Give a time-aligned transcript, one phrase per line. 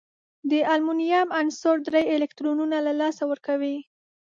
[0.49, 3.77] د المونیم عنصر درې الکترونونه له لاسه ورکوي.